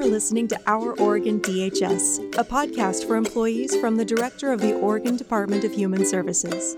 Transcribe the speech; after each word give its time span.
are 0.00 0.06
listening 0.06 0.48
to 0.48 0.58
Our 0.66 0.98
Oregon 0.98 1.40
DHS, 1.40 2.34
a 2.38 2.44
podcast 2.44 3.06
for 3.06 3.16
employees 3.16 3.76
from 3.76 3.96
the 3.96 4.04
Director 4.04 4.50
of 4.50 4.62
the 4.62 4.72
Oregon 4.72 5.14
Department 5.14 5.62
of 5.62 5.72
Human 5.72 6.06
Services. 6.06 6.74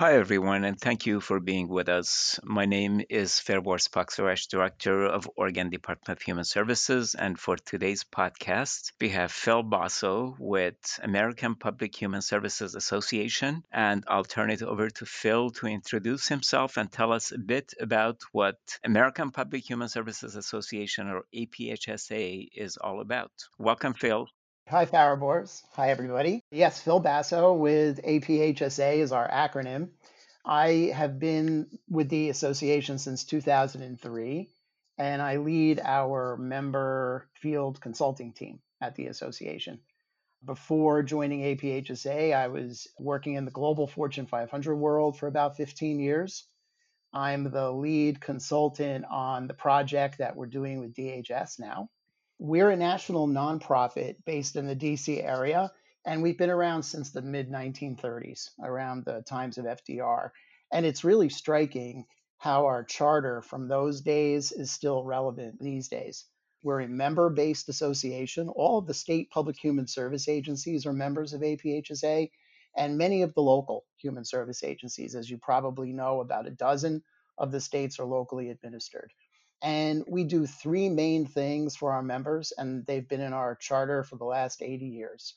Hi, 0.00 0.14
everyone, 0.14 0.64
and 0.64 0.80
thank 0.80 1.04
you 1.04 1.20
for 1.20 1.40
being 1.40 1.68
with 1.68 1.90
us. 1.90 2.40
My 2.42 2.64
name 2.64 3.02
is 3.10 3.32
Fariborz 3.32 3.90
Pakseresht, 3.90 4.48
Director 4.48 5.04
of 5.04 5.28
Oregon 5.36 5.68
Department 5.68 6.18
of 6.18 6.22
Human 6.22 6.44
Services. 6.44 7.14
And 7.14 7.38
for 7.38 7.56
today's 7.56 8.02
podcast, 8.02 8.92
we 8.98 9.10
have 9.10 9.30
Phil 9.30 9.62
Basso 9.62 10.36
with 10.38 10.98
American 11.02 11.54
Public 11.54 11.94
Human 11.94 12.22
Services 12.22 12.74
Association. 12.74 13.62
And 13.70 14.02
I'll 14.08 14.24
turn 14.24 14.48
it 14.48 14.62
over 14.62 14.88
to 14.88 15.04
Phil 15.04 15.50
to 15.50 15.66
introduce 15.66 16.26
himself 16.28 16.78
and 16.78 16.90
tell 16.90 17.12
us 17.12 17.30
a 17.30 17.38
bit 17.38 17.74
about 17.78 18.22
what 18.32 18.56
American 18.82 19.32
Public 19.32 19.68
Human 19.68 19.90
Services 19.90 20.34
Association, 20.34 21.08
or 21.08 21.24
APHSA, 21.34 22.48
is 22.54 22.78
all 22.78 23.02
about. 23.02 23.32
Welcome, 23.58 23.92
Phil. 23.92 24.28
Hi, 24.70 24.86
Fariborz. 24.86 25.64
Hi, 25.72 25.90
everybody. 25.90 26.44
Yes, 26.52 26.80
Phil 26.80 27.00
Basso 27.00 27.54
with 27.54 28.00
APHSA 28.04 28.98
is 28.98 29.10
our 29.10 29.28
acronym. 29.28 29.88
I 30.44 30.92
have 30.94 31.18
been 31.18 31.78
with 31.88 32.08
the 32.08 32.30
association 32.30 32.98
since 32.98 33.24
2003, 33.24 34.48
and 34.98 35.22
I 35.22 35.36
lead 35.36 35.80
our 35.80 36.36
member 36.36 37.28
field 37.34 37.80
consulting 37.80 38.32
team 38.32 38.60
at 38.80 38.94
the 38.94 39.06
association. 39.06 39.80
Before 40.44 41.02
joining 41.02 41.40
APHSA, 41.40 42.34
I 42.34 42.48
was 42.48 42.88
working 42.98 43.34
in 43.34 43.44
the 43.44 43.50
global 43.50 43.86
Fortune 43.86 44.26
500 44.26 44.74
world 44.74 45.18
for 45.18 45.26
about 45.26 45.58
15 45.58 46.00
years. 46.00 46.46
I'm 47.12 47.50
the 47.50 47.70
lead 47.70 48.20
consultant 48.20 49.04
on 49.10 49.46
the 49.46 49.54
project 49.54 50.18
that 50.18 50.36
we're 50.36 50.46
doing 50.46 50.80
with 50.80 50.94
DHS 50.94 51.58
now. 51.58 51.90
We're 52.38 52.70
a 52.70 52.76
national 52.76 53.28
nonprofit 53.28 54.16
based 54.24 54.56
in 54.56 54.66
the 54.66 54.76
DC 54.76 55.22
area, 55.22 55.70
and 56.06 56.22
we've 56.22 56.38
been 56.38 56.50
around 56.50 56.82
since 56.82 57.10
the 57.10 57.22
mid 57.22 57.50
1930s, 57.50 58.50
around 58.62 59.04
the 59.04 59.22
times 59.22 59.58
of 59.58 59.66
FDR. 59.66 60.30
And 60.72 60.86
it's 60.86 61.04
really 61.04 61.28
striking 61.28 62.06
how 62.38 62.66
our 62.66 62.84
charter 62.84 63.42
from 63.42 63.68
those 63.68 64.00
days 64.00 64.52
is 64.52 64.70
still 64.70 65.04
relevant 65.04 65.60
these 65.60 65.88
days. 65.88 66.24
We're 66.62 66.80
a 66.80 66.88
member 66.88 67.28
based 67.30 67.68
association. 67.68 68.48
All 68.48 68.78
of 68.78 68.86
the 68.86 68.94
state 68.94 69.30
public 69.30 69.56
human 69.56 69.86
service 69.86 70.28
agencies 70.28 70.86
are 70.86 70.92
members 70.92 71.32
of 71.32 71.42
APHSA, 71.42 72.30
and 72.76 72.98
many 72.98 73.22
of 73.22 73.34
the 73.34 73.42
local 73.42 73.84
human 73.96 74.24
service 74.24 74.62
agencies, 74.62 75.14
as 75.14 75.28
you 75.28 75.38
probably 75.38 75.92
know, 75.92 76.20
about 76.20 76.46
a 76.46 76.50
dozen 76.50 77.02
of 77.36 77.52
the 77.52 77.60
states 77.60 77.98
are 77.98 78.06
locally 78.06 78.50
administered. 78.50 79.12
And 79.62 80.04
we 80.08 80.24
do 80.24 80.46
three 80.46 80.88
main 80.88 81.26
things 81.26 81.76
for 81.76 81.92
our 81.92 82.02
members, 82.02 82.52
and 82.56 82.86
they've 82.86 83.06
been 83.06 83.20
in 83.20 83.34
our 83.34 83.54
charter 83.56 84.02
for 84.02 84.16
the 84.16 84.24
last 84.24 84.62
80 84.62 84.86
years. 84.86 85.34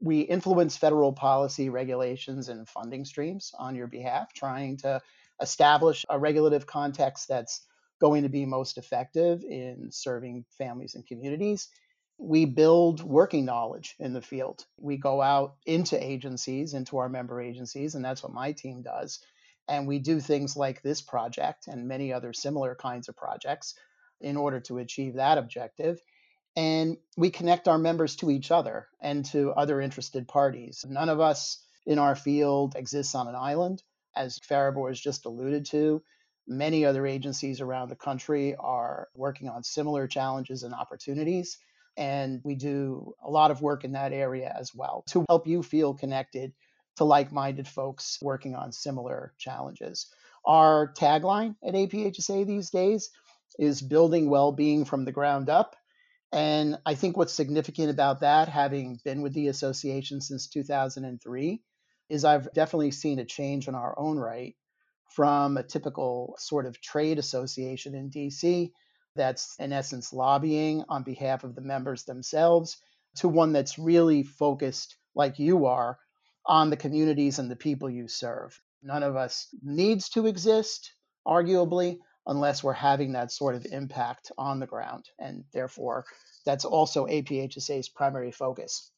We 0.00 0.20
influence 0.20 0.76
federal 0.76 1.12
policy, 1.12 1.68
regulations, 1.68 2.48
and 2.48 2.68
funding 2.68 3.04
streams 3.04 3.52
on 3.58 3.74
your 3.74 3.86
behalf, 3.86 4.32
trying 4.32 4.78
to 4.78 5.00
establish 5.40 6.04
a 6.08 6.18
regulative 6.18 6.66
context 6.66 7.28
that's 7.28 7.62
going 8.00 8.22
to 8.22 8.28
be 8.28 8.46
most 8.46 8.78
effective 8.78 9.44
in 9.44 9.88
serving 9.90 10.44
families 10.56 10.94
and 10.94 11.06
communities. 11.06 11.68
We 12.18 12.46
build 12.46 13.02
working 13.02 13.44
knowledge 13.44 13.94
in 13.98 14.12
the 14.12 14.22
field. 14.22 14.64
We 14.78 14.96
go 14.96 15.22
out 15.22 15.56
into 15.66 16.02
agencies, 16.02 16.74
into 16.74 16.98
our 16.98 17.08
member 17.08 17.40
agencies, 17.40 17.94
and 17.94 18.04
that's 18.04 18.22
what 18.22 18.32
my 18.32 18.52
team 18.52 18.82
does 18.82 19.20
and 19.70 19.86
we 19.86 20.00
do 20.00 20.20
things 20.20 20.56
like 20.56 20.82
this 20.82 21.00
project 21.00 21.68
and 21.68 21.88
many 21.88 22.12
other 22.12 22.32
similar 22.32 22.74
kinds 22.74 23.08
of 23.08 23.16
projects 23.16 23.74
in 24.20 24.36
order 24.36 24.60
to 24.60 24.78
achieve 24.78 25.14
that 25.14 25.38
objective. 25.38 26.02
And 26.56 26.96
we 27.16 27.30
connect 27.30 27.68
our 27.68 27.78
members 27.78 28.16
to 28.16 28.30
each 28.30 28.50
other 28.50 28.88
and 29.00 29.24
to 29.26 29.52
other 29.52 29.80
interested 29.80 30.26
parties. 30.26 30.84
None 30.88 31.08
of 31.08 31.20
us 31.20 31.62
in 31.86 31.98
our 31.98 32.16
field 32.16 32.74
exists 32.76 33.14
on 33.14 33.28
an 33.28 33.36
island. 33.36 33.82
As 34.16 34.38
Fariborz 34.40 35.00
just 35.00 35.24
alluded 35.24 35.66
to, 35.66 36.02
many 36.46 36.84
other 36.84 37.06
agencies 37.06 37.60
around 37.60 37.88
the 37.88 37.96
country 37.96 38.56
are 38.56 39.08
working 39.14 39.48
on 39.48 39.62
similar 39.62 40.06
challenges 40.08 40.64
and 40.64 40.74
opportunities. 40.74 41.58
And 41.96 42.40
we 42.44 42.56
do 42.56 43.14
a 43.24 43.30
lot 43.30 43.50
of 43.50 43.62
work 43.62 43.84
in 43.84 43.92
that 43.92 44.12
area 44.12 44.52
as 44.58 44.74
well 44.74 45.04
to 45.10 45.24
help 45.28 45.46
you 45.46 45.62
feel 45.62 45.94
connected 45.94 46.52
to 46.96 47.04
like 47.04 47.32
minded 47.32 47.68
folks 47.68 48.18
working 48.20 48.54
on 48.54 48.72
similar 48.72 49.32
challenges. 49.38 50.12
Our 50.44 50.92
tagline 50.94 51.56
at 51.64 51.74
APHSA 51.74 52.46
these 52.46 52.70
days 52.70 53.10
is 53.58 53.82
building 53.82 54.28
well 54.28 54.52
being 54.52 54.84
from 54.84 55.04
the 55.04 55.12
ground 55.12 55.48
up. 55.48 55.76
And 56.32 56.78
I 56.86 56.94
think 56.94 57.16
what's 57.16 57.32
significant 57.32 57.90
about 57.90 58.20
that, 58.20 58.48
having 58.48 59.00
been 59.04 59.22
with 59.22 59.34
the 59.34 59.48
association 59.48 60.20
since 60.20 60.46
2003, 60.48 61.60
is 62.08 62.24
I've 62.24 62.52
definitely 62.52 62.92
seen 62.92 63.18
a 63.18 63.24
change 63.24 63.68
in 63.68 63.74
our 63.74 63.98
own 63.98 64.18
right 64.18 64.54
from 65.10 65.56
a 65.56 65.62
typical 65.62 66.36
sort 66.38 66.66
of 66.66 66.80
trade 66.80 67.18
association 67.18 67.94
in 67.94 68.10
DC 68.10 68.70
that's 69.16 69.56
in 69.58 69.72
essence 69.72 70.12
lobbying 70.12 70.84
on 70.88 71.02
behalf 71.02 71.42
of 71.42 71.54
the 71.56 71.60
members 71.60 72.04
themselves 72.04 72.76
to 73.16 73.28
one 73.28 73.52
that's 73.52 73.78
really 73.78 74.22
focused, 74.22 74.96
like 75.16 75.40
you 75.40 75.66
are, 75.66 75.98
on 76.46 76.70
the 76.70 76.76
communities 76.76 77.40
and 77.40 77.50
the 77.50 77.56
people 77.56 77.90
you 77.90 78.06
serve. 78.06 78.60
None 78.82 79.02
of 79.02 79.16
us 79.16 79.48
needs 79.62 80.08
to 80.10 80.26
exist, 80.26 80.92
arguably, 81.26 81.98
unless 82.26 82.62
we're 82.62 82.72
having 82.72 83.12
that 83.12 83.32
sort 83.32 83.54
of 83.54 83.66
impact 83.66 84.32
on 84.36 84.60
the 84.60 84.66
ground. 84.66 85.04
And 85.18 85.44
therefore, 85.52 86.04
that's 86.44 86.64
also 86.64 87.06
APHSA's 87.06 87.88
primary 87.88 88.32
focus. 88.32 88.90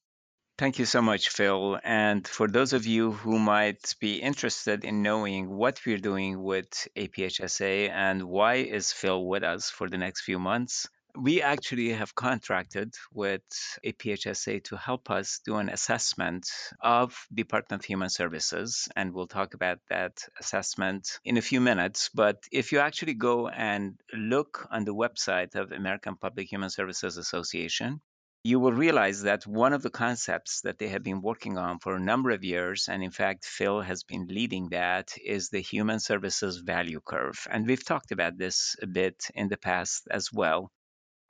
Thank 0.58 0.78
you 0.78 0.84
so 0.84 1.00
much, 1.00 1.30
Phil. 1.30 1.80
And 1.82 2.28
for 2.28 2.46
those 2.46 2.72
of 2.72 2.86
you 2.86 3.12
who 3.12 3.38
might 3.38 3.94
be 4.00 4.16
interested 4.16 4.84
in 4.84 5.02
knowing 5.02 5.50
what 5.50 5.80
we're 5.84 5.98
doing 5.98 6.42
with 6.42 6.88
APHSA 6.94 7.90
and 7.90 8.24
why 8.24 8.56
is 8.56 8.92
Phil 8.92 9.24
with 9.24 9.42
us 9.42 9.70
for 9.70 9.88
the 9.88 9.98
next 9.98 10.20
few 10.20 10.38
months, 10.38 10.88
we 11.16 11.42
actually 11.42 11.90
have 11.90 12.14
contracted 12.14 12.94
with 13.12 13.42
APHSA 13.84 14.64
to 14.64 14.76
help 14.76 15.10
us 15.10 15.40
do 15.44 15.56
an 15.56 15.68
assessment 15.68 16.46
of 16.80 17.26
Department 17.32 17.82
of 17.82 17.86
Human 17.86 18.08
Services, 18.08 18.88
and 18.96 19.12
we'll 19.12 19.26
talk 19.26 19.54
about 19.54 19.78
that 19.90 20.24
assessment 20.40 21.18
in 21.24 21.36
a 21.36 21.42
few 21.42 21.60
minutes. 21.60 22.08
But 22.14 22.42
if 22.50 22.72
you 22.72 22.78
actually 22.78 23.14
go 23.14 23.48
and 23.48 24.00
look 24.14 24.66
on 24.70 24.84
the 24.84 24.94
website 24.94 25.54
of 25.54 25.70
American 25.70 26.16
Public 26.16 26.50
Human 26.50 26.70
Services 26.70 27.18
Association, 27.18 28.00
you 28.44 28.58
will 28.58 28.72
realize 28.72 29.22
that 29.22 29.46
one 29.46 29.72
of 29.72 29.82
the 29.82 29.90
concepts 29.90 30.62
that 30.62 30.78
they 30.78 30.88
have 30.88 31.04
been 31.04 31.20
working 31.20 31.58
on 31.58 31.78
for 31.78 31.94
a 31.94 32.00
number 32.00 32.30
of 32.30 32.42
years, 32.42 32.88
and 32.88 33.04
in 33.04 33.12
fact, 33.12 33.44
Phil 33.44 33.80
has 33.82 34.02
been 34.02 34.26
leading 34.28 34.70
that, 34.70 35.12
is 35.24 35.50
the 35.50 35.60
human 35.60 36.00
services 36.00 36.56
value 36.56 37.00
curve. 37.04 37.46
And 37.50 37.66
we've 37.66 37.84
talked 37.84 38.10
about 38.10 38.38
this 38.38 38.74
a 38.82 38.86
bit 38.86 39.26
in 39.34 39.48
the 39.48 39.56
past 39.56 40.08
as 40.10 40.32
well. 40.32 40.72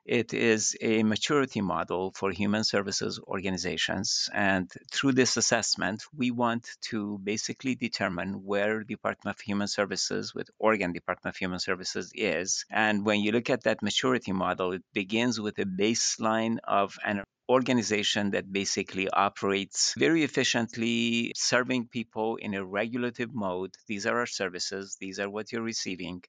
It 0.05 0.33
is 0.33 0.75
a 0.81 1.03
maturity 1.03 1.61
model 1.61 2.11
for 2.11 2.29
human 2.31 2.65
services 2.65 3.21
organizations. 3.25 4.29
And 4.33 4.69
through 4.91 5.13
this 5.13 5.37
assessment, 5.37 6.03
we 6.13 6.29
want 6.29 6.69
to 6.89 7.19
basically 7.23 7.75
determine 7.75 8.43
where 8.43 8.83
Department 8.83 9.37
of 9.37 9.41
Human 9.41 9.69
Services 9.69 10.35
with 10.35 10.49
Oregon 10.59 10.91
Department 10.91 11.33
of 11.33 11.37
Human 11.37 11.59
Services 11.59 12.11
is. 12.13 12.65
And 12.69 13.05
when 13.05 13.21
you 13.21 13.31
look 13.31 13.49
at 13.49 13.63
that 13.63 13.81
maturity 13.81 14.33
model, 14.33 14.73
it 14.73 14.83
begins 14.93 15.39
with 15.39 15.57
a 15.59 15.65
baseline 15.65 16.57
of 16.65 16.97
an 17.05 17.23
organization 17.47 18.31
that 18.31 18.51
basically 18.51 19.09
operates 19.09 19.93
very 19.97 20.23
efficiently, 20.23 21.31
serving 21.35 21.87
people 21.87 22.35
in 22.37 22.53
a 22.55 22.65
regulative 22.65 23.33
mode. 23.33 23.73
These 23.87 24.05
are 24.05 24.19
our 24.19 24.25
services, 24.25 24.97
these 24.99 25.19
are 25.19 25.29
what 25.29 25.51
you're 25.51 25.61
receiving. 25.61 26.23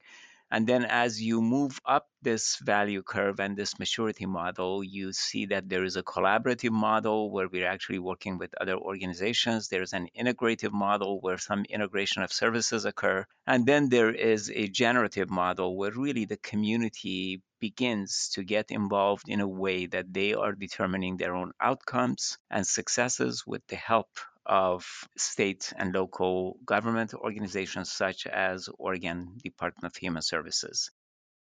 And 0.51 0.67
then 0.67 0.85
as 0.85 1.21
you 1.21 1.43
move 1.43 1.81
up 1.85 2.09
this 2.23 2.57
value 2.57 3.03
curve 3.03 3.41
and 3.41 3.57
this 3.57 3.79
maturity 3.79 4.27
model, 4.27 4.85
you 4.85 5.13
see 5.13 5.47
that 5.47 5.69
there 5.69 5.85
is 5.85 5.97
a 5.97 6.03
collaborative 6.03 6.71
model 6.71 7.31
where 7.31 7.49
we're 7.49 7.67
actually 7.67 7.99
working 7.99 8.39
with 8.39 8.55
other 8.61 8.77
organizations. 8.77 9.69
There's 9.69 9.93
an 9.93 10.09
integrative 10.19 10.73
model 10.73 11.21
where 11.21 11.39
some 11.39 11.65
integration 11.65 12.23
of 12.23 12.33
services 12.33 12.85
occur. 12.85 13.27
And 13.47 13.67
then 13.67 13.89
there 13.89 14.15
is 14.15 14.51
a 14.51 14.69
generative 14.69 15.31
model 15.31 15.77
where 15.77 15.93
really 15.93 16.25
the 16.25 16.37
community 16.37 17.43
begins 17.61 18.29
to 18.35 18.45
get 18.45 18.71
involved 18.71 19.29
in 19.29 19.41
a 19.41 19.49
way 19.49 19.87
that 19.87 20.13
they 20.13 20.35
are 20.35 20.53
determining 20.53 21.17
their 21.17 21.35
own 21.35 21.53
outcomes 21.61 22.39
and 22.51 22.67
successes 22.67 23.45
with 23.47 23.67
the 23.69 23.77
help 23.77 24.09
of 24.47 24.87
state 25.17 25.73
and 25.77 25.95
local 25.95 26.59
government 26.65 27.15
organizations 27.15 27.91
such 27.93 28.27
as 28.27 28.69
Oregon 28.79 29.39
Department 29.43 29.85
of 29.85 29.97
Human 29.97 30.23
Services. 30.23 30.91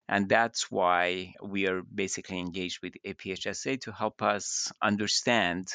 And 0.09 0.29
that's 0.29 0.71
why 0.71 1.35
we 1.43 1.67
are 1.67 1.83
basically 1.83 2.39
engaged 2.39 2.81
with 2.83 2.95
APHSA 3.05 3.81
to 3.83 3.93
help 3.93 4.23
us 4.23 4.73
understand 4.81 5.69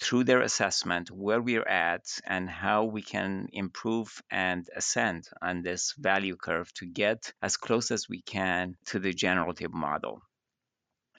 through 0.00 0.24
their 0.24 0.40
assessment 0.40 1.10
where 1.10 1.40
we're 1.40 1.68
at 1.68 2.04
and 2.24 2.48
how 2.48 2.84
we 2.84 3.02
can 3.02 3.48
improve 3.52 4.22
and 4.30 4.68
ascend 4.74 5.28
on 5.42 5.62
this 5.62 5.92
value 5.98 6.36
curve 6.36 6.72
to 6.74 6.86
get 6.86 7.32
as 7.42 7.56
close 7.56 7.90
as 7.90 8.08
we 8.08 8.22
can 8.22 8.76
to 8.86 8.98
the 8.98 9.12
generative 9.12 9.72
model. 9.72 10.22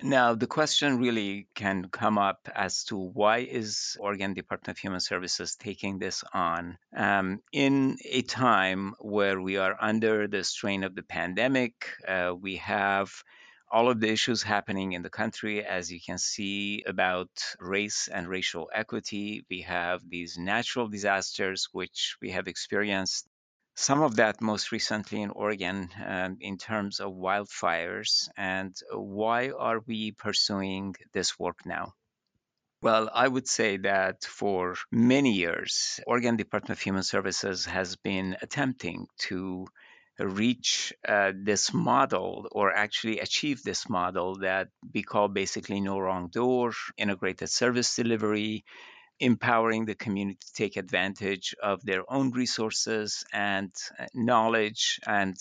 Now, 0.05 0.35
the 0.35 0.47
question 0.47 0.99
really 0.99 1.47
can 1.55 1.87
come 1.87 2.17
up 2.17 2.49
as 2.53 2.83
to 2.85 2.97
why 2.97 3.37
is 3.37 3.95
Oregon 4.01 4.33
Department 4.33 4.77
of 4.77 4.81
Human 4.81 4.99
Services 4.99 5.55
taking 5.55 5.97
this 5.97 6.25
on 6.33 6.77
um, 6.93 7.39
in 7.53 7.95
a 8.03 8.21
time 8.21 8.95
where 8.99 9.39
we 9.39 9.55
are 9.55 9.77
under 9.79 10.27
the 10.27 10.43
strain 10.43 10.83
of 10.83 10.93
the 10.93 11.03
pandemic. 11.03 11.87
Uh, 12.05 12.33
we 12.37 12.57
have 12.57 13.13
all 13.71 13.89
of 13.89 14.01
the 14.01 14.09
issues 14.09 14.43
happening 14.43 14.91
in 14.91 15.03
the 15.03 15.09
country, 15.09 15.63
as 15.63 15.89
you 15.89 16.01
can 16.05 16.17
see, 16.17 16.83
about 16.85 17.29
race 17.61 18.09
and 18.11 18.27
racial 18.27 18.69
equity. 18.73 19.45
We 19.49 19.61
have 19.61 20.01
these 20.05 20.37
natural 20.37 20.89
disasters, 20.89 21.69
which 21.71 22.17
we 22.21 22.31
have 22.31 22.49
experienced 22.49 23.25
some 23.75 24.01
of 24.01 24.17
that 24.17 24.41
most 24.41 24.71
recently 24.71 25.21
in 25.21 25.29
Oregon 25.31 25.89
um, 26.05 26.37
in 26.39 26.57
terms 26.57 26.99
of 26.99 27.13
wildfires. 27.13 28.29
And 28.37 28.75
why 28.91 29.49
are 29.49 29.79
we 29.85 30.11
pursuing 30.11 30.95
this 31.13 31.39
work 31.39 31.65
now? 31.65 31.93
Well, 32.81 33.09
I 33.13 33.27
would 33.27 33.47
say 33.47 33.77
that 33.77 34.25
for 34.25 34.75
many 34.91 35.31
years, 35.31 36.01
Oregon 36.05 36.35
Department 36.35 36.77
of 36.77 36.81
Human 36.81 37.03
Services 37.03 37.65
has 37.65 37.95
been 37.95 38.35
attempting 38.41 39.07
to 39.29 39.67
reach 40.19 40.93
uh, 41.07 41.31
this 41.35 41.73
model 41.73 42.47
or 42.51 42.71
actually 42.71 43.19
achieve 43.19 43.63
this 43.63 43.89
model 43.89 44.37
that 44.39 44.67
we 44.93 45.01
call 45.01 45.27
basically 45.27 45.81
no 45.81 45.97
wrong 45.97 46.27
door, 46.27 46.73
integrated 46.97 47.49
service 47.49 47.95
delivery, 47.95 48.63
empowering 49.19 49.85
the 49.85 49.95
community 49.95 50.39
to 50.45 50.53
take 50.53 50.77
advantage 50.77 51.55
of 51.61 51.83
their 51.83 52.03
own 52.11 52.31
resources 52.31 53.23
and 53.33 53.71
uh, 53.99 54.05
knowledge 54.13 54.99
and 55.05 55.35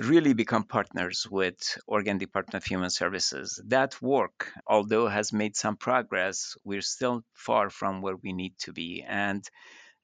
really 0.00 0.32
become 0.32 0.62
partners 0.62 1.26
with 1.30 1.56
Oregon 1.86 2.18
Department 2.18 2.54
of 2.54 2.64
Human 2.64 2.90
Services. 2.90 3.60
That 3.66 4.00
work, 4.00 4.52
although 4.66 5.08
has 5.08 5.32
made 5.32 5.56
some 5.56 5.76
progress, 5.76 6.54
we're 6.64 6.82
still 6.82 7.24
far 7.34 7.70
from 7.70 8.00
where 8.00 8.16
we 8.16 8.32
need 8.32 8.54
to 8.60 8.72
be. 8.72 9.04
And 9.06 9.44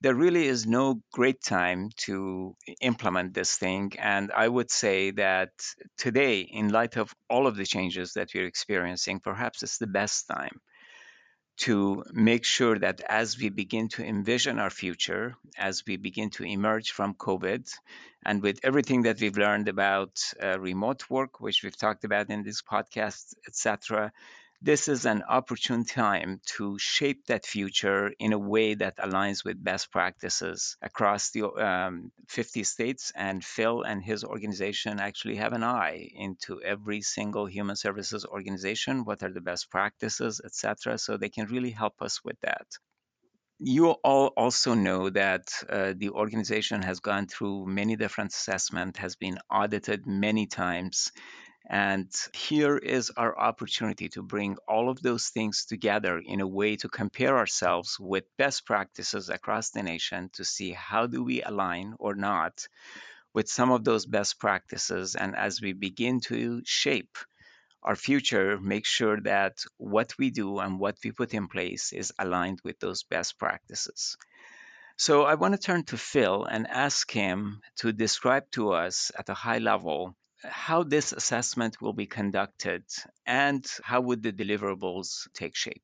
there 0.01 0.15
really 0.15 0.47
is 0.47 0.67
no 0.67 1.01
great 1.13 1.43
time 1.43 1.91
to 1.97 2.57
implement 2.81 3.35
this 3.35 3.57
thing. 3.57 3.93
And 3.99 4.33
I 4.33 4.49
would 4.49 4.71
say 4.71 5.13
that 5.13 5.51
today, 5.97 6.41
in 6.41 6.71
light 6.71 6.97
of 6.97 7.15
all 7.31 7.47
of 7.47 7.57
the 7.57 7.65
changes 7.65 8.15
that 8.15 8.31
we're 8.35 8.47
experiencing, 8.47 9.21
perhaps 9.21 9.63
it's 9.63 9.79
the 9.79 9.87
best 9.87 10.27
time 10.27 10.61
to 11.57 12.05
make 12.13 12.45
sure 12.45 12.79
that 12.79 13.01
as 13.01 13.39
we 13.39 13.49
begin 13.49 13.89
to 13.89 14.05
envision 14.05 14.59
our 14.59 14.71
future, 14.71 15.37
as 15.57 15.85
we 15.87 15.97
begin 15.97 16.31
to 16.31 16.45
emerge 16.45 16.91
from 16.91 17.15
COVID, 17.15 17.73
and 18.27 18.43
with 18.43 18.61
everything 18.65 19.03
that 19.03 19.21
we've 19.21 19.37
learned 19.37 19.69
about 19.69 20.21
uh, 20.43 20.59
remote 20.59 21.09
work, 21.09 21.41
which 21.41 21.63
we've 21.63 21.77
talked 21.77 22.05
about 22.05 22.31
in 22.31 22.43
this 22.43 22.63
podcast, 22.63 23.35
etc., 23.47 24.13
this 24.63 24.89
is 24.89 25.05
an 25.05 25.23
opportune 25.29 25.85
time 25.85 26.41
to 26.57 26.79
shape 26.79 27.27
that 27.27 27.45
future 27.45 28.13
in 28.19 28.33
a 28.33 28.39
way 28.39 28.75
that 28.75 28.97
aligns 28.97 29.45
with 29.45 29.63
best 29.63 29.91
practices 29.91 30.77
across 30.81 31.31
the 31.31 31.45
um, 31.45 32.11
50 32.29 32.65
states. 32.65 33.13
And 33.15 33.45
Phil 33.45 33.83
and 33.83 34.03
his 34.03 34.25
organization 34.25 35.01
actually 35.01 35.37
have 35.37 35.53
an 35.53 35.65
eye 35.65 36.09
into 36.15 36.63
every 36.63 37.03
single 37.03 37.47
human 37.47 37.77
services 37.77 38.25
organization. 38.25 39.05
What 39.05 39.23
are 39.23 39.33
the 39.33 39.41
best 39.41 39.71
practices, 39.71 40.41
etc. 40.45 40.99
So 40.99 41.17
they 41.17 41.29
can 41.29 41.47
really 41.47 41.71
help 41.71 42.01
us 42.01 42.25
with 42.25 42.41
that 42.41 42.67
you 43.61 43.91
all 43.91 44.33
also 44.37 44.75
know 44.75 45.11
that 45.11 45.53
uh, 45.69 45.95
the 45.97 46.11
organization 46.11 46.83
has 46.83 47.01
gone 47.01 47.27
through 47.27 47.67
many 47.67 47.97
different 47.97 48.33
assessments, 48.33 48.99
has 48.99 49.17
been 49.17 49.39
audited 49.51 50.07
many 50.07 50.47
times, 50.47 51.13
and 51.67 52.13
here 52.35 52.77
is 52.77 53.11
our 53.17 53.39
opportunity 53.39 54.11
to 54.11 54.23
bring 54.23 54.59
all 54.69 54.91
of 54.91 55.01
those 55.01 55.29
things 55.29 55.65
together 55.65 56.19
in 56.19 56.41
a 56.43 56.47
way 56.47 56.77
to 56.77 56.89
compare 56.89 57.39
ourselves 57.39 57.99
with 57.99 58.25
best 58.37 58.67
practices 58.67 59.31
across 59.31 59.71
the 59.71 59.83
nation 59.83 60.29
to 60.35 60.45
see 60.45 60.73
how 60.73 61.07
do 61.07 61.25
we 61.25 61.43
align 61.43 61.95
or 61.99 62.15
not 62.15 62.69
with 63.33 63.49
some 63.49 63.71
of 63.71 63.83
those 63.83 64.05
best 64.05 64.39
practices. 64.39 65.15
And 65.15 65.35
as 65.35 65.63
we 65.63 65.73
begin 65.73 66.21
to 66.29 66.61
shape 66.67 67.17
our 67.83 67.97
future, 67.97 68.59
make 68.61 68.85
sure 68.85 69.21
that 69.23 69.65
what 69.79 70.15
we 70.19 70.31
do 70.31 70.59
and 70.59 70.79
what 70.79 70.99
we 71.03 71.13
put 71.13 71.33
in 71.33 71.49
place 71.49 71.93
is 71.95 72.13
aligned 72.19 72.61
with 72.63 72.79
those 72.79 73.05
best 73.05 73.39
practices. 73.39 74.17
So 74.97 75.25
I 75.25 75.35
want 75.35 75.55
to 75.55 75.61
turn 75.61 75.85
to 75.85 75.97
Phil 75.97 76.45
and 76.45 76.67
ask 76.69 77.11
him 77.11 77.63
to 77.77 77.93
describe 77.93 78.51
to 78.53 78.73
us 78.73 79.11
at 79.19 79.29
a 79.29 79.35
high 79.35 79.59
level 79.59 80.15
how 80.45 80.83
this 80.83 81.13
assessment 81.13 81.81
will 81.81 81.93
be 81.93 82.07
conducted 82.07 82.85
and 83.27 83.67
how 83.83 84.01
would 84.01 84.23
the 84.23 84.33
deliverables 84.33 85.29
take 85.35 85.57
shape? 85.57 85.83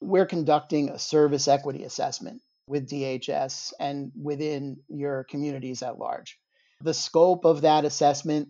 We're 0.00 0.26
conducting 0.26 0.90
a 0.90 0.98
service 0.98 1.48
equity 1.48 1.84
assessment 1.84 2.42
with 2.66 2.88
DHS 2.88 3.72
and 3.80 4.12
within 4.20 4.78
your 4.88 5.24
communities 5.24 5.82
at 5.82 5.98
large. 5.98 6.38
The 6.80 6.94
scope 6.94 7.44
of 7.44 7.62
that 7.62 7.84
assessment 7.84 8.48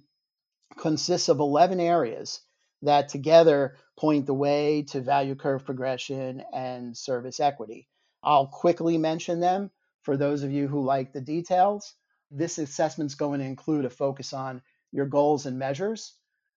consists 0.78 1.28
of 1.28 1.40
11 1.40 1.80
areas 1.80 2.40
that 2.82 3.08
together 3.08 3.76
point 3.96 4.26
the 4.26 4.34
way 4.34 4.82
to 4.88 5.00
value 5.00 5.34
curve 5.34 5.64
progression 5.64 6.42
and 6.52 6.96
service 6.96 7.40
equity. 7.40 7.88
I'll 8.22 8.46
quickly 8.46 8.98
mention 8.98 9.40
them 9.40 9.70
for 10.02 10.16
those 10.16 10.42
of 10.42 10.50
you 10.50 10.66
who 10.68 10.82
like 10.82 11.12
the 11.12 11.20
details. 11.20 11.94
This 12.30 12.58
assessment 12.58 13.10
is 13.10 13.14
going 13.14 13.40
to 13.40 13.46
include 13.46 13.84
a 13.84 13.90
focus 13.90 14.32
on 14.32 14.62
your 14.92 15.06
goals 15.06 15.46
and 15.46 15.58
measures, 15.58 16.14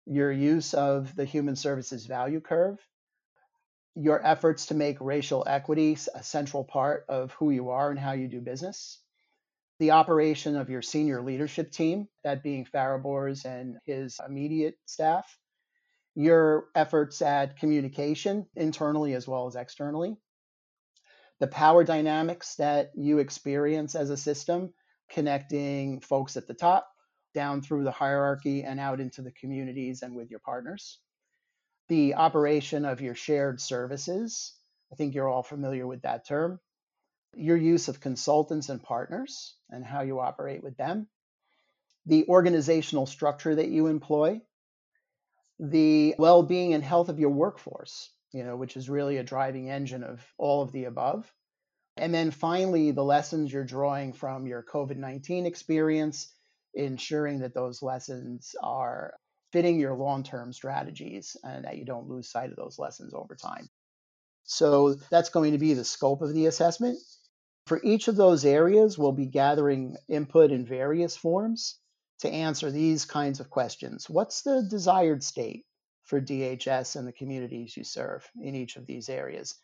your 0.07 0.31
use 0.31 0.75
of 0.75 1.15
the 1.17 1.25
human 1.25 1.57
services 1.57 2.07
value 2.07 2.41
curve, 2.41 2.79
your 3.95 4.25
efforts 4.27 4.67
to 4.67 4.75
make 4.75 5.01
racial 5.01 5.45
equity 5.47 5.97
a 6.15 6.23
central 6.23 6.65
part 6.65 7.05
of 7.09 7.33
who 7.33 7.51
you 7.51 7.71
are 7.71 7.91
and 7.91 7.99
how 7.99 8.13
you 8.13 8.29
do 8.29 8.41
business, 8.41 9.01
the 9.79 9.93
operation 9.93 10.57
of 10.57 10.69
your 10.69 10.83
senior 10.83 11.23
leadership 11.23 11.71
team, 11.71 12.09
that 12.25 12.43
being 12.43 12.65
Fariborz 12.65 13.45
and 13.45 13.79
his 13.87 14.21
immediate 14.27 14.77
staff, 14.85 15.39
your 16.15 16.67
efforts 16.75 17.23
at 17.23 17.59
communication 17.59 18.47
internally 18.57 19.15
as 19.15 19.27
well 19.27 19.47
as 19.47 19.57
externally, 19.57 20.17
the 21.41 21.47
power 21.47 21.85
dynamics 21.85 22.57
that 22.57 22.91
you 22.95 23.19
experience 23.19 23.95
as 23.95 24.11
a 24.11 24.17
system, 24.17 24.73
connecting 25.11 26.01
folks 26.01 26.37
at 26.37 26.47
the 26.47 26.55
top 26.55 26.89
down 27.35 27.61
through 27.61 27.85
the 27.85 27.91
hierarchy 27.91 28.63
and 28.63 28.81
out 28.81 29.01
into 29.01 29.21
the 29.21 29.33
communities 29.33 30.03
and 30.03 30.15
with 30.15 30.31
your 30.31 30.41
partners. 30.41 30.99
The 31.89 32.15
operation 32.15 32.85
of 32.85 33.03
your 33.03 33.15
shared 33.15 33.61
services. 33.61 34.55
I 34.93 34.97
think 34.97 35.15
you're 35.15 35.29
all 35.29 35.43
familiar 35.43 35.87
with 35.87 36.03
that 36.03 36.27
term. 36.27 36.61
Your 37.37 37.57
use 37.57 37.89
of 37.89 38.01
consultants 38.01 38.69
and 38.69 38.83
partners 38.83 39.57
and 39.69 39.85
how 39.85 40.03
you 40.03 40.21
operate 40.21 40.63
with 40.63 40.77
them. 40.77 41.09
The 42.07 42.27
organizational 42.29 43.07
structure 43.07 43.55
that 43.55 43.69
you 43.69 43.89
employ. 43.89 44.41
The 45.59 46.15
well 46.19 46.43
being 46.43 46.75
and 46.75 46.83
health 46.83 47.09
of 47.09 47.19
your 47.19 47.31
workforce, 47.31 48.11
you 48.33 48.45
know, 48.45 48.57
which 48.57 48.77
is 48.77 48.89
really 48.89 49.19
a 49.19 49.25
driving 49.25 49.71
engine 49.71 50.03
of 50.03 50.25
all 50.39 50.63
of 50.63 50.73
the 50.73 50.85
above. 50.85 51.31
And 51.97 52.13
then 52.13 52.31
finally, 52.31 52.91
the 52.91 53.05
lessons 53.05 53.53
you're 53.53 53.65
drawing 53.65 54.13
from 54.13 54.47
your 54.47 54.63
COVID 54.63 54.97
19 54.97 55.47
experience 55.47 56.33
ensuring 56.75 57.41
that 57.41 57.55
those 57.55 57.83
lessons 57.83 58.55
are 58.63 59.15
fitting 59.53 59.79
your 59.79 59.95
long 59.95 60.23
term 60.23 60.53
strategies 60.53 61.37
and 61.45 61.65
that 61.65 61.79
you 61.79 61.85
don't 61.85 62.09
lose 62.09 62.29
sight 62.29 62.51
of 62.51 62.57
those 62.57 62.79
lessons 62.79 63.15
over 63.15 63.35
time. 63.35 63.69
So 64.45 64.95
that's 65.11 65.31
going 65.31 65.53
to 65.53 65.59
be 65.59 65.75
the 65.75 65.85
scope 65.85 66.23
of 66.23 66.35
the 66.35 66.47
assessment. 66.47 66.99
For 67.67 67.81
each 67.83 68.09
of 68.09 68.17
those 68.17 68.45
areas, 68.45 68.99
we'll 68.99 69.13
be 69.13 69.27
gathering 69.27 69.97
input 70.09 70.51
in 70.51 70.67
various 70.67 71.17
forms 71.17 71.79
to 72.21 72.29
answer 72.29 72.71
these 72.71 73.05
kinds 73.05 73.41
of 73.41 73.49
questions. 73.49 74.09
What's 74.09 74.43
the 74.43 74.67
desired 74.69 75.23
state 75.23 75.65
for 76.05 76.21
DHS 76.21 76.97
and 76.97 77.09
the 77.09 77.13
communities 77.13 77.77
you 77.77 77.85
serve 77.85 78.29
in 78.39 78.55
each 78.55 78.77
of 78.77 78.87
these 78.87 79.09
areas? 79.09 79.55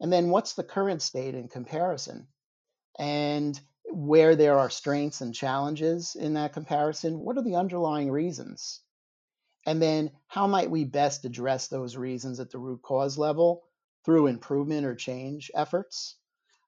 And 0.00 0.12
then 0.12 0.28
what's 0.28 0.54
the 0.54 0.64
current 0.64 1.02
state 1.02 1.34
in 1.34 1.48
comparison? 1.48 2.26
And 2.98 3.58
where 3.92 4.36
there 4.36 4.58
are 4.58 4.70
strengths 4.70 5.20
and 5.20 5.34
challenges 5.34 6.14
in 6.14 6.34
that 6.34 6.52
comparison, 6.52 7.20
what 7.20 7.36
are 7.36 7.42
the 7.42 7.56
underlying 7.56 8.10
reasons? 8.10 8.80
And 9.66 9.80
then 9.80 10.10
how 10.26 10.46
might 10.46 10.70
we 10.70 10.84
best 10.84 11.24
address 11.24 11.68
those 11.68 11.96
reasons 11.96 12.40
at 12.40 12.50
the 12.50 12.58
root 12.58 12.82
cause 12.82 13.18
level 13.18 13.64
through 14.04 14.26
improvement 14.26 14.86
or 14.86 14.94
change 14.94 15.50
efforts? 15.54 16.16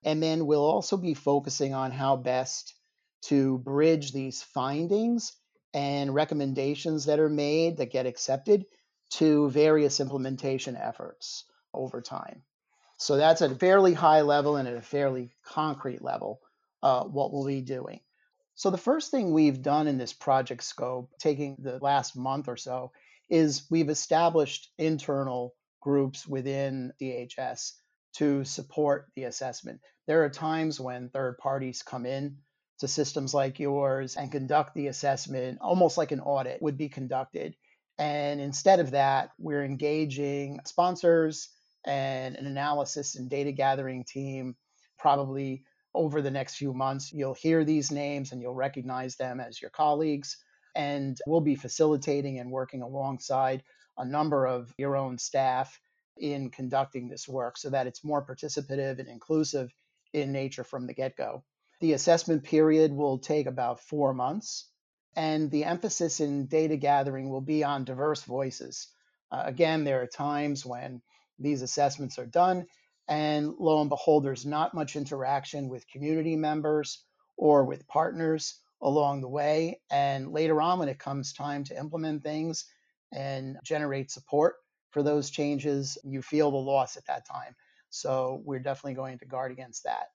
And 0.05 0.23
then 0.23 0.47
we'll 0.47 0.65
also 0.65 0.97
be 0.97 1.15
focusing 1.15 1.75
on 1.75 1.91
how 1.91 2.17
best 2.17 2.75
to 3.23 3.59
bridge 3.59 4.13
these 4.13 4.43
findings 4.43 5.33
and 5.73 6.15
recommendations 6.15 7.07
that 7.07 7.19
are 7.19 7.31
made 7.31 7.79
that 7.79 7.93
get 7.93 8.07
accepted 8.07 8.67
to 9.11 9.49
various 9.51 10.01
implementation 10.01 10.77
efforts 10.77 11.45
over 11.73 12.03
time. 12.03 12.43
So 12.99 13.17
that's 13.17 13.43
at 13.43 13.53
a 13.53 13.57
fairly 13.57 13.95
high 13.95 14.21
level 14.21 14.57
and 14.57 14.69
at 14.69 14.77
a 14.77 14.83
fairly 14.83 15.33
concrete 15.45 16.03
level 16.03 16.41
uh, 16.83 17.05
what 17.05 17.33
we'll 17.33 17.47
be 17.47 17.61
doing. 17.61 18.01
So, 18.55 18.71
the 18.71 18.79
first 18.79 19.11
thing 19.11 19.33
we've 19.33 19.63
done 19.63 19.89
in 19.89 19.99
this 19.99 20.13
project 20.13 20.63
scope, 20.63 21.11
taking 21.19 21.57
the 21.59 21.79
last 21.81 22.17
month 22.17 22.49
or 22.49 22.57
so, 22.57 22.93
is 23.31 23.67
we've 23.71 23.89
established 23.89 24.71
internal 24.79 25.55
groups 25.81 26.27
within 26.27 26.93
DHS 27.01 27.73
to 28.15 28.45
support 28.45 29.11
the 29.17 29.25
assessment. 29.25 29.81
There 30.07 30.25
are 30.25 30.31
times 30.31 30.79
when 30.79 31.09
third 31.09 31.39
parties 31.39 31.83
come 31.83 32.05
in 32.05 32.37
to 32.81 32.89
systems 32.89 33.33
like 33.33 33.61
yours 33.61 34.17
and 34.17 34.31
conduct 34.31 34.75
the 34.75 34.89
assessment 34.89 35.59
almost 35.61 35.97
like 35.97 36.13
an 36.13 36.21
audit 36.21 36.61
would 36.61 36.77
be 36.77 36.89
conducted. 36.89 37.55
And 37.99 38.41
instead 38.41 38.81
of 38.81 38.91
that, 38.91 39.31
we're 39.39 39.65
engaging 39.65 40.61
sponsors 40.67 41.49
and 41.85 42.37
an 42.37 42.47
analysis 42.47 43.17
and 43.17 43.31
data 43.31 43.53
gathering 43.53 44.05
team 44.05 44.57
probably 44.99 45.65
over 45.95 46.23
the 46.23 46.31
next 46.31 46.57
few 46.57 46.73
months. 46.73 47.13
You'll 47.13 47.35
hear 47.35 47.65
these 47.65 47.91
names 47.91 48.33
and 48.33 48.41
you'll 48.41 48.55
recognize 48.55 49.17
them 49.17 49.41
as 49.41 49.61
your 49.61 49.71
colleagues. 49.71 50.37
And 50.75 51.19
we'll 51.27 51.41
be 51.43 51.55
facilitating 51.55 52.39
and 52.39 52.51
working 52.51 52.83
alongside 52.83 53.63
a 53.99 54.05
number 54.05 54.47
of 54.47 54.73
your 54.79 54.97
own 54.97 55.19
staff 55.19 55.79
in 56.17 56.51
conducting 56.51 57.09
this 57.09 57.29
work 57.29 57.57
so 57.57 57.71
that 57.71 57.87
it's 57.87 58.05
more 58.05 58.25
participative 58.25 58.99
and 58.99 59.09
inclusive 59.09 59.71
in 60.13 60.33
nature 60.33 60.65
from 60.65 60.87
the 60.87 60.95
get 60.95 61.17
go. 61.17 61.45
The 61.81 61.95
assessment 61.95 62.45
period 62.45 62.93
will 62.93 63.19
take 63.19 63.47
about 63.47 63.81
four 63.81 64.15
months, 64.15 64.69
and 65.17 65.51
the 65.51 65.65
emphasis 65.65 66.21
in 66.21 66.47
data 66.47 66.77
gathering 66.77 67.29
will 67.29 67.41
be 67.41 67.65
on 67.65 67.85
diverse 67.85 68.23
voices. 68.23 68.89
Uh, 69.31 69.43
again, 69.47 69.85
there 69.85 70.01
are 70.03 70.07
times 70.07 70.65
when 70.65 71.03
these 71.39 71.63
assessments 71.63 72.19
are 72.19 72.27
done, 72.27 72.67
and 73.09 73.55
lo 73.59 73.81
and 73.81 73.91
behold, 73.91 74.25
there's 74.25 74.47
not 74.47 74.75
much 74.75 74.97
interaction 74.97 75.69
with 75.69 75.89
community 75.89 76.37
members 76.37 77.05
or 77.37 77.65
with 77.65 77.87
partners 77.89 78.59
along 78.81 79.21
the 79.21 79.29
way. 79.29 79.81
And 79.91 80.33
later 80.33 80.61
on, 80.61 80.79
when 80.79 80.89
it 80.89 80.99
comes 80.99 81.33
time 81.33 81.65
to 81.65 81.79
implement 81.79 82.23
things 82.23 82.65
and 83.13 83.57
generate 83.65 84.11
support 84.11 84.57
for 84.91 85.03
those 85.03 85.31
changes, 85.31 85.99
you 86.05 86.23
feel 86.23 86.51
the 86.51 86.57
loss 86.57 86.97
at 86.97 87.07
that 87.07 87.27
time. 87.27 87.55
So 87.91 88.41
we're 88.45 88.61
definitely 88.61 88.95
going 88.95 89.19
to 89.19 89.27
guard 89.27 89.53
against 89.53 89.85
that. 89.85 90.07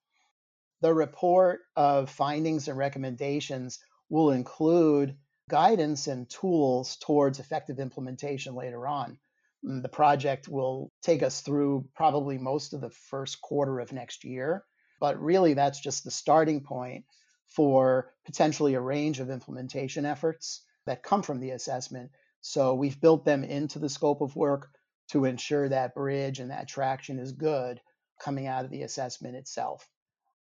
The 0.81 0.93
report 0.93 1.61
of 1.75 2.09
findings 2.09 2.67
and 2.67 2.77
recommendations 2.77 3.79
will 4.09 4.31
include 4.31 5.17
guidance 5.49 6.07
and 6.07 6.29
tools 6.29 6.97
towards 6.97 7.39
effective 7.39 7.79
implementation 7.79 8.55
later 8.55 8.87
on. 8.87 9.17
Mm, 9.67 9.81
the 9.81 9.89
project 9.89 10.47
will 10.47 10.91
take 11.01 11.23
us 11.23 11.41
through 11.41 11.87
probably 11.95 12.37
most 12.37 12.73
of 12.73 12.81
the 12.81 12.89
first 12.89 13.41
quarter 13.41 13.79
of 13.79 13.91
next 13.91 14.23
year, 14.23 14.63
but 14.99 15.21
really 15.21 15.53
that's 15.53 15.79
just 15.79 16.03
the 16.03 16.11
starting 16.11 16.61
point 16.61 17.05
for 17.47 18.13
potentially 18.25 18.75
a 18.75 18.81
range 18.81 19.19
of 19.19 19.29
implementation 19.29 20.05
efforts 20.05 20.63
that 20.85 21.03
come 21.03 21.21
from 21.21 21.39
the 21.39 21.51
assessment. 21.51 22.11
So 22.41 22.75
we've 22.75 22.99
built 22.99 23.25
them 23.25 23.43
into 23.43 23.79
the 23.79 23.89
scope 23.89 24.21
of 24.21 24.35
work 24.35 24.69
to 25.09 25.25
ensure 25.25 25.69
that 25.69 25.95
bridge 25.95 26.39
and 26.39 26.51
that 26.51 26.67
traction 26.67 27.19
is 27.19 27.31
good 27.31 27.81
coming 28.19 28.47
out 28.47 28.65
of 28.65 28.71
the 28.71 28.83
assessment 28.83 29.35
itself. 29.35 29.87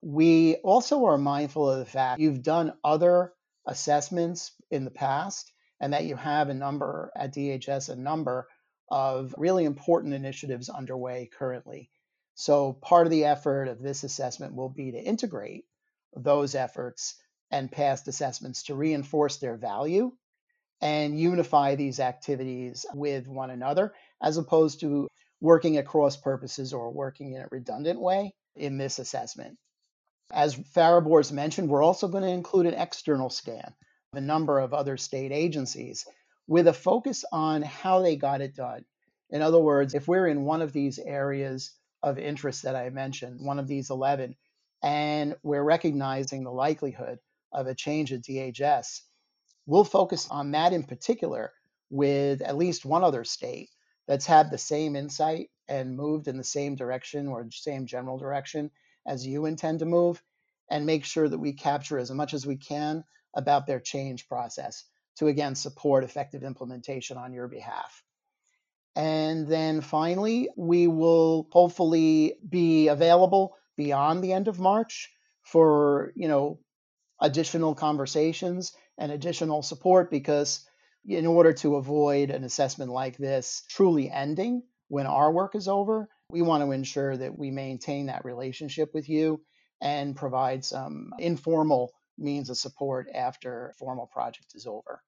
We 0.02 0.56
also 0.56 1.04
are 1.06 1.18
mindful 1.18 1.70
of 1.70 1.78
the 1.78 1.84
fact 1.84 2.20
you've 2.20 2.42
done 2.42 2.74
other 2.84 3.32
assessments 3.66 4.52
in 4.70 4.84
the 4.84 4.90
past 4.90 5.52
and 5.80 5.92
that 5.92 6.04
you 6.04 6.16
have 6.16 6.48
a 6.48 6.54
number 6.54 7.12
at 7.16 7.34
DHS, 7.34 7.88
a 7.88 7.96
number 7.96 8.46
of 8.88 9.34
really 9.36 9.64
important 9.64 10.14
initiatives 10.14 10.68
underway 10.68 11.28
currently. 11.38 11.90
So, 12.34 12.74
part 12.74 13.06
of 13.06 13.10
the 13.10 13.24
effort 13.24 13.68
of 13.68 13.80
this 13.80 14.04
assessment 14.04 14.54
will 14.54 14.68
be 14.68 14.92
to 14.92 14.98
integrate 14.98 15.64
those 16.14 16.54
efforts 16.54 17.16
and 17.50 17.70
past 17.70 18.08
assessments 18.08 18.64
to 18.64 18.74
reinforce 18.74 19.38
their 19.38 19.56
value 19.56 20.12
and 20.80 21.18
unify 21.18 21.74
these 21.74 22.00
activities 22.00 22.84
with 22.94 23.26
one 23.28 23.50
another, 23.50 23.94
as 24.20 24.36
opposed 24.36 24.80
to 24.80 25.08
working 25.40 25.76
at 25.76 25.86
cross 25.86 26.16
purposes 26.16 26.72
or 26.72 26.92
working 26.92 27.32
in 27.32 27.42
a 27.42 27.48
redundant 27.50 28.00
way 28.00 28.34
in 28.54 28.78
this 28.78 28.98
assessment. 28.98 29.56
As 30.32 30.56
Fariborz 30.56 31.30
mentioned, 31.30 31.68
we're 31.68 31.82
also 31.82 32.08
going 32.08 32.24
to 32.24 32.30
include 32.30 32.66
an 32.66 32.74
external 32.74 33.30
scan 33.30 33.74
of 34.12 34.18
a 34.18 34.20
number 34.20 34.58
of 34.58 34.74
other 34.74 34.96
state 34.96 35.32
agencies 35.32 36.04
with 36.46 36.68
a 36.68 36.72
focus 36.72 37.24
on 37.32 37.62
how 37.62 38.00
they 38.00 38.16
got 38.16 38.40
it 38.40 38.54
done. 38.54 38.84
In 39.30 39.42
other 39.42 39.58
words, 39.58 39.94
if 39.94 40.06
we're 40.06 40.28
in 40.28 40.44
one 40.44 40.62
of 40.62 40.72
these 40.72 40.98
areas 40.98 41.72
of 42.02 42.18
interest 42.18 42.62
that 42.62 42.76
I 42.76 42.90
mentioned, 42.90 43.44
one 43.44 43.58
of 43.58 43.66
these 43.66 43.90
11, 43.90 44.36
and 44.82 45.34
we're 45.42 45.62
recognizing 45.62 46.44
the 46.44 46.52
likelihood 46.52 47.18
of 47.52 47.66
a 47.66 47.74
change 47.74 48.12
at 48.12 48.22
DHS, 48.22 49.00
we'll 49.66 49.84
focus 49.84 50.28
on 50.30 50.52
that 50.52 50.72
in 50.72 50.84
particular 50.84 51.52
with 51.90 52.42
at 52.42 52.56
least 52.56 52.84
one 52.84 53.02
other 53.02 53.24
state 53.24 53.70
that's 54.06 54.26
had 54.26 54.50
the 54.50 54.58
same 54.58 54.94
insight 54.94 55.50
and 55.68 55.96
moved 55.96 56.28
in 56.28 56.36
the 56.36 56.44
same 56.44 56.76
direction 56.76 57.26
or 57.26 57.48
same 57.50 57.86
general 57.86 58.18
direction 58.18 58.70
as 59.06 59.26
you 59.26 59.46
intend 59.46 59.80
to 59.80 59.86
move, 59.86 60.22
and 60.70 60.86
make 60.86 61.04
sure 61.04 61.28
that 61.28 61.38
we 61.38 61.52
capture 61.52 61.98
as 61.98 62.10
much 62.10 62.34
as 62.34 62.46
we 62.46 62.56
can 62.56 63.04
about 63.34 63.66
their 63.66 63.80
change 63.80 64.28
process 64.28 64.84
to 65.16 65.28
again 65.28 65.54
support 65.54 66.04
effective 66.04 66.42
implementation 66.42 67.16
on 67.16 67.32
your 67.32 67.48
behalf. 67.48 68.02
And 68.94 69.46
then 69.46 69.82
finally, 69.82 70.48
we 70.56 70.86
will 70.86 71.48
hopefully 71.50 72.38
be 72.48 72.88
available 72.88 73.56
beyond 73.76 74.24
the 74.24 74.32
end 74.32 74.48
of 74.48 74.58
March 74.58 75.12
for, 75.42 76.12
you 76.16 76.28
know, 76.28 76.60
additional 77.20 77.74
conversations 77.74 78.72
and 78.98 79.12
additional 79.12 79.62
support 79.62 80.10
because 80.10 80.66
in 81.06 81.26
order 81.26 81.52
to 81.52 81.76
avoid 81.76 82.30
an 82.30 82.42
assessment 82.42 82.90
like 82.90 83.16
this 83.16 83.62
truly 83.68 84.10
ending 84.10 84.62
when 84.88 85.06
our 85.06 85.30
work 85.30 85.54
is 85.54 85.68
over, 85.68 86.08
we 86.30 86.42
want 86.42 86.64
to 86.64 86.72
ensure 86.72 87.16
that 87.16 87.38
we 87.38 87.50
maintain 87.50 88.06
that 88.06 88.24
relationship 88.24 88.90
with 88.94 89.08
you 89.08 89.40
and 89.80 90.16
provide 90.16 90.64
some 90.64 91.12
informal 91.18 91.92
means 92.18 92.50
of 92.50 92.58
support 92.58 93.08
after 93.14 93.74
formal 93.78 94.06
project 94.06 94.54
is 94.54 94.66
over. 94.66 95.02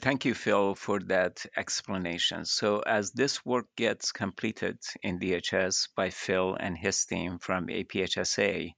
Thank 0.00 0.24
you, 0.24 0.34
Phil, 0.34 0.74
for 0.74 0.98
that 1.00 1.46
explanation. 1.56 2.44
So, 2.44 2.80
as 2.80 3.12
this 3.12 3.44
work 3.46 3.66
gets 3.76 4.12
completed 4.12 4.78
in 5.02 5.20
DHS 5.20 5.88
by 5.96 6.10
Phil 6.10 6.56
and 6.58 6.76
his 6.76 7.04
team 7.04 7.38
from 7.38 7.68
APHSA, 7.68 8.74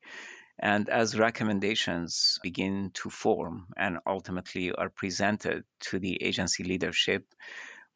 and 0.58 0.88
as 0.88 1.18
recommendations 1.18 2.38
begin 2.42 2.90
to 2.94 3.10
form 3.10 3.66
and 3.76 3.98
ultimately 4.06 4.72
are 4.72 4.90
presented 4.90 5.64
to 5.80 5.98
the 5.98 6.22
agency 6.22 6.64
leadership, 6.64 7.24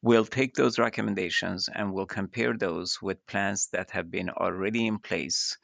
we'll 0.02 0.26
take 0.26 0.54
those 0.54 0.78
recommendations 0.78 1.68
and 1.72 1.92
we'll 1.92 2.06
compare 2.06 2.56
those 2.56 3.00
with 3.02 3.26
plans 3.26 3.68
that 3.72 3.90
have 3.90 4.10
been 4.10 4.30
already 4.30 4.86
in 4.86 4.98
place 4.98 5.58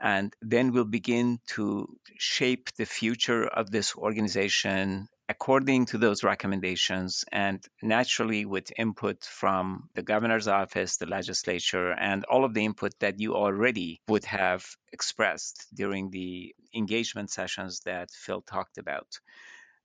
and 0.00 0.34
then 0.42 0.72
we'll 0.72 0.84
begin 0.84 1.38
to 1.46 1.88
shape 2.18 2.70
the 2.76 2.86
future 2.86 3.46
of 3.46 3.70
this 3.70 3.96
organization 3.96 5.08
according 5.28 5.86
to 5.86 5.98
those 5.98 6.22
recommendations 6.22 7.24
and 7.32 7.64
naturally 7.82 8.44
with 8.44 8.72
input 8.78 9.24
from 9.24 9.88
the 9.94 10.02
governor's 10.02 10.46
office, 10.46 10.98
the 10.98 11.06
legislature, 11.06 11.90
and 11.92 12.24
all 12.26 12.44
of 12.44 12.54
the 12.54 12.64
input 12.64 12.92
that 13.00 13.18
you 13.18 13.34
already 13.34 14.00
would 14.08 14.24
have 14.24 14.64
expressed 14.92 15.66
during 15.74 16.10
the 16.10 16.54
engagement 16.72 17.30
sessions 17.30 17.80
that 17.80 18.10
Phil 18.12 18.42
talked 18.42 18.78
about 18.78 19.18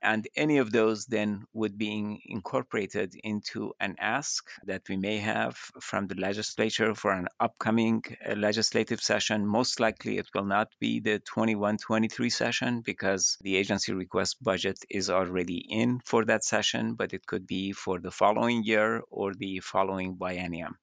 and 0.04 0.28
any 0.36 0.58
of 0.58 0.72
those 0.72 1.06
then 1.06 1.46
would 1.54 1.78
be 1.78 2.22
incorporated 2.26 3.14
into 3.24 3.74
an 3.80 3.96
ask 4.00 4.50
that 4.66 4.82
we 4.90 4.98
may 4.98 5.18
have 5.20 5.56
from 5.80 6.08
the 6.08 6.16
legislature 6.16 6.96
for 6.96 7.12
an 7.12 7.28
upcoming 7.40 8.04
uh, 8.28 8.34
legislative 8.34 9.02
session. 9.02 9.46
Most 9.46 9.80
likely, 9.80 10.18
it 10.18 10.28
will 10.34 10.46
not 10.46 10.70
be 10.80 11.00
the 11.00 11.20
21 11.20 11.78
23 11.78 12.30
session 12.30 12.82
because 12.82 13.38
the 13.42 13.56
agency 13.56 13.94
request 13.94 14.42
budget 14.42 14.80
is 14.90 15.10
already 15.10 15.58
in 15.70 16.00
for 16.04 16.26
that 16.26 16.44
session, 16.44 16.96
but 16.96 17.14
it 17.14 17.26
could 17.28 17.46
be 17.46 17.72
for 17.72 18.00
the 18.00 18.12
following 18.12 18.64
year 18.64 19.04
or 19.12 19.36
the 19.36 19.60
following 19.60 20.16
biennium. 20.18 20.74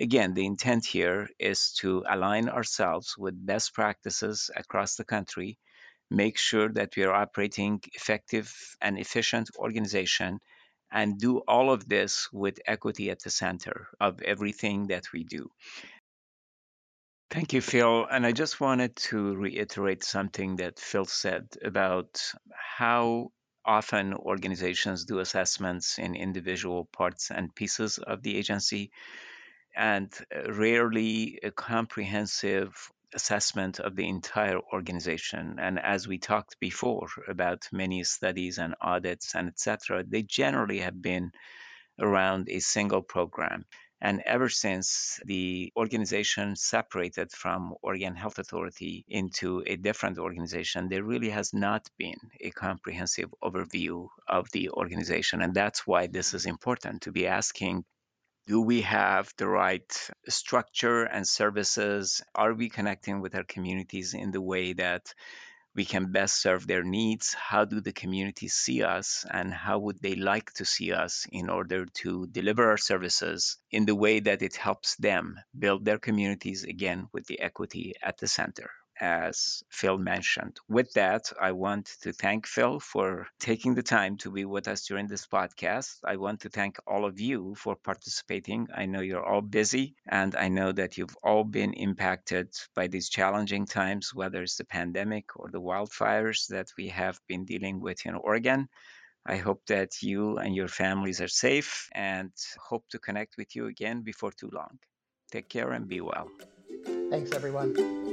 Again, 0.00 0.34
the 0.34 0.46
intent 0.46 0.86
here 0.86 1.28
is 1.38 1.72
to 1.80 2.04
align 2.08 2.48
ourselves 2.48 3.16
with 3.18 3.46
best 3.46 3.74
practices 3.74 4.50
across 4.56 4.96
the 4.96 5.04
country 5.04 5.58
make 6.10 6.38
sure 6.38 6.68
that 6.70 6.96
we 6.96 7.04
are 7.04 7.12
operating 7.12 7.80
effective 7.94 8.54
and 8.80 8.98
efficient 8.98 9.50
organization 9.58 10.38
and 10.90 11.18
do 11.18 11.38
all 11.46 11.70
of 11.70 11.88
this 11.88 12.28
with 12.32 12.58
equity 12.66 13.10
at 13.10 13.20
the 13.20 13.30
center 13.30 13.88
of 14.00 14.22
everything 14.22 14.86
that 14.86 15.04
we 15.12 15.24
do. 15.24 15.50
Thank 17.30 17.52
you, 17.52 17.60
Phil. 17.60 18.06
And 18.10 18.24
I 18.24 18.32
just 18.32 18.58
wanted 18.58 18.96
to 19.10 19.36
reiterate 19.36 20.02
something 20.02 20.56
that 20.56 20.78
Phil 20.78 21.04
said 21.04 21.46
about 21.62 22.22
how 22.54 23.32
often 23.66 24.14
organizations 24.14 25.04
do 25.04 25.18
assessments 25.18 25.98
in 25.98 26.14
individual 26.14 26.86
parts 26.86 27.30
and 27.30 27.54
pieces 27.54 27.98
of 27.98 28.22
the 28.22 28.34
agency 28.38 28.90
and 29.76 30.10
rarely 30.48 31.38
a 31.42 31.50
comprehensive 31.50 32.90
assessment 33.14 33.80
of 33.80 33.96
the 33.96 34.08
entire 34.08 34.58
organization. 34.72 35.56
And 35.58 35.78
as 35.78 36.06
we 36.06 36.18
talked 36.18 36.60
before 36.60 37.08
about 37.26 37.68
many 37.72 38.04
studies 38.04 38.58
and 38.58 38.74
audits 38.80 39.34
and 39.34 39.48
etc., 39.48 40.04
they 40.06 40.22
generally 40.22 40.80
have 40.80 41.00
been 41.00 41.32
around 41.98 42.48
a 42.48 42.60
single 42.60 43.02
program. 43.02 43.64
And 44.00 44.22
ever 44.24 44.48
since 44.48 45.18
the 45.24 45.72
organization 45.76 46.54
separated 46.54 47.32
from 47.32 47.74
Oregon 47.82 48.14
Health 48.14 48.38
Authority 48.38 49.04
into 49.08 49.64
a 49.66 49.74
different 49.74 50.18
organization, 50.18 50.88
there 50.88 51.02
really 51.02 51.30
has 51.30 51.52
not 51.52 51.88
been 51.98 52.18
a 52.40 52.50
comprehensive 52.50 53.34
overview 53.42 54.08
of 54.28 54.48
the 54.52 54.70
organization. 54.70 55.42
And 55.42 55.52
that's 55.52 55.84
why 55.84 56.06
this 56.06 56.32
is 56.32 56.46
important 56.46 57.02
to 57.02 57.12
be 57.12 57.26
asking 57.26 57.84
do 58.48 58.62
we 58.62 58.80
have 58.80 59.30
the 59.36 59.46
right 59.46 60.10
structure 60.26 61.04
and 61.04 61.28
services? 61.28 62.22
Are 62.34 62.54
we 62.54 62.70
connecting 62.70 63.20
with 63.20 63.34
our 63.34 63.44
communities 63.44 64.14
in 64.14 64.30
the 64.30 64.40
way 64.40 64.72
that 64.72 65.12
we 65.74 65.84
can 65.84 66.12
best 66.12 66.40
serve 66.40 66.66
their 66.66 66.82
needs? 66.82 67.34
How 67.34 67.66
do 67.66 67.82
the 67.82 67.92
communities 67.92 68.54
see 68.54 68.82
us? 68.82 69.26
And 69.30 69.52
how 69.52 69.80
would 69.80 70.00
they 70.00 70.14
like 70.14 70.50
to 70.54 70.64
see 70.64 70.94
us 70.94 71.26
in 71.30 71.50
order 71.50 71.84
to 72.00 72.26
deliver 72.26 72.70
our 72.70 72.78
services 72.78 73.58
in 73.70 73.84
the 73.84 73.94
way 73.94 74.20
that 74.20 74.40
it 74.40 74.56
helps 74.56 74.96
them 74.96 75.38
build 75.58 75.84
their 75.84 75.98
communities 75.98 76.64
again 76.64 77.08
with 77.12 77.26
the 77.26 77.40
equity 77.40 77.92
at 78.02 78.16
the 78.16 78.28
center? 78.28 78.70
As 79.00 79.62
Phil 79.70 79.98
mentioned. 79.98 80.58
With 80.68 80.92
that, 80.94 81.32
I 81.40 81.52
want 81.52 81.86
to 82.02 82.12
thank 82.12 82.46
Phil 82.46 82.80
for 82.80 83.26
taking 83.38 83.74
the 83.74 83.82
time 83.82 84.16
to 84.18 84.30
be 84.30 84.44
with 84.44 84.68
us 84.68 84.86
during 84.86 85.06
this 85.06 85.26
podcast. 85.26 85.96
I 86.04 86.16
want 86.16 86.40
to 86.40 86.48
thank 86.48 86.78
all 86.86 87.04
of 87.04 87.20
you 87.20 87.54
for 87.56 87.76
participating. 87.76 88.68
I 88.74 88.86
know 88.86 89.00
you're 89.00 89.24
all 89.24 89.42
busy, 89.42 89.94
and 90.08 90.34
I 90.36 90.48
know 90.48 90.72
that 90.72 90.96
you've 90.98 91.16
all 91.22 91.44
been 91.44 91.72
impacted 91.72 92.48
by 92.74 92.88
these 92.88 93.08
challenging 93.08 93.66
times, 93.66 94.14
whether 94.14 94.42
it's 94.42 94.56
the 94.56 94.64
pandemic 94.64 95.36
or 95.36 95.50
the 95.50 95.60
wildfires 95.60 96.48
that 96.48 96.68
we 96.76 96.88
have 96.88 97.20
been 97.28 97.44
dealing 97.44 97.80
with 97.80 98.04
in 98.06 98.14
Oregon. 98.14 98.68
I 99.26 99.36
hope 99.36 99.66
that 99.66 100.02
you 100.02 100.38
and 100.38 100.54
your 100.54 100.68
families 100.68 101.20
are 101.20 101.28
safe 101.28 101.88
and 101.92 102.32
hope 102.58 102.88
to 102.90 102.98
connect 102.98 103.36
with 103.36 103.54
you 103.54 103.66
again 103.66 104.02
before 104.02 104.32
too 104.32 104.50
long. 104.52 104.78
Take 105.30 105.50
care 105.50 105.72
and 105.72 105.86
be 105.86 106.00
well. 106.00 106.30
Thanks, 107.10 107.32
everyone. 107.32 108.07